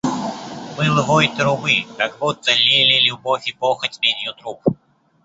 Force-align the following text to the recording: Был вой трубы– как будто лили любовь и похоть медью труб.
Был 0.77 0.95
вой 1.07 1.27
трубы– 1.35 1.85
как 1.99 2.17
будто 2.17 2.51
лили 2.53 3.07
любовь 3.07 3.47
и 3.47 3.53
похоть 3.53 3.99
медью 4.01 4.33
труб. 4.33 4.59